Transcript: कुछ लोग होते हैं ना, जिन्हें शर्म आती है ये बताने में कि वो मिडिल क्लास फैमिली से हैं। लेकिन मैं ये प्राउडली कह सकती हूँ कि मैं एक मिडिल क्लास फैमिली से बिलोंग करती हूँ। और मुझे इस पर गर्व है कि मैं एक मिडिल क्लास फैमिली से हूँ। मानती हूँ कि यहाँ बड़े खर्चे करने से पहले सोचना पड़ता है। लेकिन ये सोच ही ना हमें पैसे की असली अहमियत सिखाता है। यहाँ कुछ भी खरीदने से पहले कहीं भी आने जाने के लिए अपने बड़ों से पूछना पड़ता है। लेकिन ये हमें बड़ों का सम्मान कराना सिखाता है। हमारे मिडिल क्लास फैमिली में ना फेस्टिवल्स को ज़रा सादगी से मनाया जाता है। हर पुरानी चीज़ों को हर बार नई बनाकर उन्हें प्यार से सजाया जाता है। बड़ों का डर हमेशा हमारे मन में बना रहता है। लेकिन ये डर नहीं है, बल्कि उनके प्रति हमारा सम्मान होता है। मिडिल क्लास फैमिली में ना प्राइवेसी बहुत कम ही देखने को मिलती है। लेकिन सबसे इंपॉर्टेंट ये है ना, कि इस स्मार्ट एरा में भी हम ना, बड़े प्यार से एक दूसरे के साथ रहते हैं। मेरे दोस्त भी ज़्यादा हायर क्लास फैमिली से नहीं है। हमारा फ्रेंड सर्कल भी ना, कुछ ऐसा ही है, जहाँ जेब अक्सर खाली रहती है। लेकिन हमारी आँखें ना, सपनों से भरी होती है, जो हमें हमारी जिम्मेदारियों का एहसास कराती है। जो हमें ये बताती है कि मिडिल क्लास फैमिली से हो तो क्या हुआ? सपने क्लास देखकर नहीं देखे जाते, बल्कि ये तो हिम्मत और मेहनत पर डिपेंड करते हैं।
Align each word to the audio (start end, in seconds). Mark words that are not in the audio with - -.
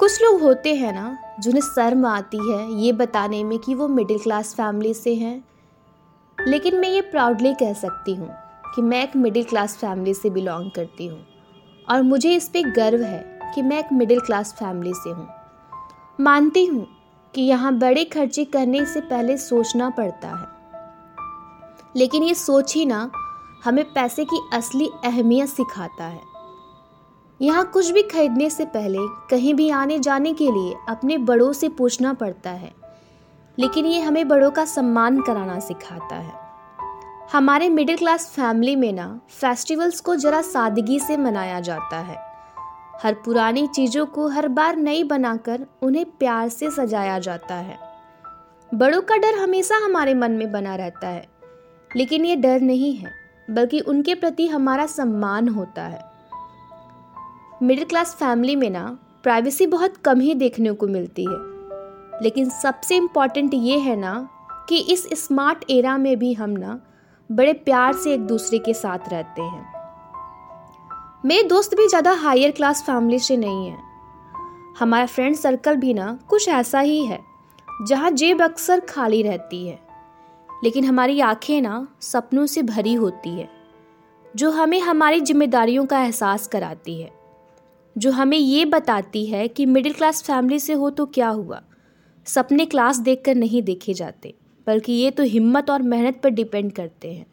कुछ 0.00 0.22
लोग 0.22 0.40
होते 0.40 0.74
हैं 0.74 0.92
ना, 0.92 1.18
जिन्हें 1.40 1.60
शर्म 1.62 2.06
आती 2.06 2.52
है 2.52 2.72
ये 2.72 2.92
बताने 2.92 3.44
में 3.44 3.58
कि 3.58 3.74
वो 3.74 3.88
मिडिल 3.88 4.18
क्लास 4.18 4.54
फैमिली 4.54 4.94
से 4.94 5.14
हैं। 5.14 5.44
लेकिन 6.46 6.76
मैं 6.76 6.88
ये 6.88 7.00
प्राउडली 7.00 7.54
कह 7.54 7.72
सकती 7.72 8.14
हूँ 8.14 8.28
कि 8.74 8.82
मैं 8.82 9.02
एक 9.02 9.16
मिडिल 9.16 9.44
क्लास 9.44 9.76
फैमिली 9.76 10.14
से 10.14 10.30
बिलोंग 10.30 10.70
करती 10.70 11.06
हूँ। 11.06 11.26
और 11.88 12.02
मुझे 12.02 12.34
इस 12.34 12.48
पर 12.48 12.70
गर्व 12.70 13.02
है 13.02 13.52
कि 13.54 13.62
मैं 13.62 13.78
एक 13.78 13.92
मिडिल 13.92 14.20
क्लास 14.20 14.52
फैमिली 14.52 14.94
से 14.94 15.10
हूँ। 15.10 15.28
मानती 16.20 16.66
हूँ 16.66 16.88
कि 17.34 17.42
यहाँ 17.42 17.78
बड़े 17.78 18.04
खर्चे 18.04 18.44
करने 18.44 18.86
से 18.86 19.00
पहले 19.00 19.36
सोचना 19.36 19.90
पड़ता 19.90 20.28
है। 20.28 20.46
लेकिन 21.96 22.22
ये 22.22 22.34
सोच 22.34 22.74
ही 22.74 22.86
ना 22.86 23.10
हमें 23.64 23.84
पैसे 23.84 24.24
की 24.24 24.40
असली 24.52 24.90
अहमियत 25.04 25.48
सिखाता 25.48 26.04
है। 26.04 26.29
यहाँ 27.42 27.64
कुछ 27.64 27.90
भी 27.90 28.02
खरीदने 28.02 28.50
से 28.50 28.64
पहले 28.64 28.98
कहीं 29.00 29.54
भी 29.54 29.70
आने 29.70 29.98
जाने 29.98 30.32
के 30.32 30.44
लिए 30.44 30.74
अपने 30.88 31.18
बड़ों 31.18 31.52
से 31.52 31.68
पूछना 31.68 32.12
पड़ता 32.12 32.50
है। 32.50 32.72
लेकिन 33.58 33.86
ये 33.86 34.00
हमें 34.00 34.28
बड़ों 34.28 34.50
का 34.50 34.64
सम्मान 34.64 35.20
कराना 35.20 35.60
सिखाता 35.60 36.16
है। 36.16 36.32
हमारे 37.32 37.68
मिडिल 37.68 37.96
क्लास 37.96 38.28
फैमिली 38.28 38.76
में 38.76 38.92
ना 38.92 39.20
फेस्टिवल्स 39.28 40.00
को 40.00 40.16
ज़रा 40.16 40.42
सादगी 40.42 41.00
से 41.00 41.16
मनाया 41.16 41.60
जाता 41.60 41.98
है। 41.98 42.16
हर 43.02 43.14
पुरानी 43.14 43.66
चीज़ों 43.66 44.06
को 44.06 44.28
हर 44.28 44.48
बार 44.48 44.76
नई 44.76 45.04
बनाकर 45.04 45.66
उन्हें 45.82 46.04
प्यार 46.04 46.48
से 46.48 46.70
सजाया 46.70 47.18
जाता 47.18 47.54
है। 47.54 47.78
बड़ों 48.74 49.00
का 49.00 49.16
डर 49.16 49.34
हमेशा 49.34 49.76
हमारे 49.76 50.14
मन 50.14 50.32
में 50.32 50.52
बना 50.52 50.76
रहता 50.76 51.08
है। 51.08 51.28
लेकिन 51.96 52.24
ये 52.24 52.36
डर 52.36 52.60
नहीं 52.60 52.96
है, 52.96 53.10
बल्कि 53.50 53.80
उनके 53.80 54.14
प्रति 54.14 54.46
हमारा 54.46 54.86
सम्मान 54.86 55.48
होता 55.48 55.82
है। 55.82 56.09
मिडिल 57.62 57.84
क्लास 57.84 58.14
फैमिली 58.14 58.54
में 58.56 58.70
ना 58.70 58.98
प्राइवेसी 59.22 59.66
बहुत 59.66 59.96
कम 59.96 60.20
ही 60.20 60.34
देखने 60.34 60.72
को 60.72 60.86
मिलती 60.86 61.24
है। 61.24 61.36
लेकिन 62.22 62.48
सबसे 62.50 62.96
इंपॉर्टेंट 62.96 63.54
ये 63.54 63.78
है 63.78 63.96
ना, 63.96 64.28
कि 64.68 64.78
इस 64.78 65.26
स्मार्ट 65.26 65.64
एरा 65.70 65.96
में 65.98 66.18
भी 66.18 66.32
हम 66.32 66.50
ना, 66.50 66.80
बड़े 67.30 67.52
प्यार 67.52 67.92
से 67.92 68.14
एक 68.14 68.20
दूसरे 68.20 68.58
के 68.58 68.74
साथ 68.74 68.98
रहते 69.08 69.42
हैं। 69.42 69.66
मेरे 71.24 71.42
दोस्त 71.42 71.74
भी 71.74 71.88
ज़्यादा 71.88 72.12
हायर 72.12 72.50
क्लास 72.50 72.82
फैमिली 72.82 73.18
से 73.18 73.36
नहीं 73.36 73.68
है। 73.68 73.78
हमारा 74.78 75.06
फ्रेंड 75.06 75.36
सर्कल 75.36 75.76
भी 75.76 75.94
ना, 75.94 76.18
कुछ 76.28 76.48
ऐसा 76.48 76.80
ही 76.80 77.04
है, 77.04 77.20
जहाँ 77.82 78.10
जेब 78.10 78.42
अक्सर 78.42 78.80
खाली 78.80 79.22
रहती 79.22 79.66
है। 79.66 79.78
लेकिन 80.64 80.84
हमारी 80.84 81.20
आँखें 81.20 81.62
ना, 81.62 81.86
सपनों 82.00 82.46
से 82.46 82.62
भरी 82.62 82.94
होती 82.94 83.38
है, 83.40 83.48
जो 84.36 84.50
हमें 84.50 84.80
हमारी 84.80 85.20
जिम्मेदारियों 85.20 85.86
का 85.86 86.00
एहसास 86.00 86.46
कराती 86.46 87.00
है। 87.02 87.19
जो 87.96 88.10
हमें 88.10 88.38
ये 88.38 88.64
बताती 88.64 89.24
है 89.26 89.46
कि 89.48 89.66
मिडिल 89.66 89.92
क्लास 89.92 90.22
फैमिली 90.22 90.58
से 90.58 90.72
हो 90.72 90.90
तो 90.90 91.06
क्या 91.06 91.28
हुआ? 91.28 91.60
सपने 92.26 92.66
क्लास 92.66 92.98
देखकर 92.98 93.34
नहीं 93.34 93.62
देखे 93.62 93.94
जाते, 93.94 94.34
बल्कि 94.66 94.92
ये 94.92 95.10
तो 95.10 95.22
हिम्मत 95.22 95.70
और 95.70 95.82
मेहनत 95.82 96.20
पर 96.22 96.30
डिपेंड 96.30 96.72
करते 96.72 97.12
हैं। 97.12 97.26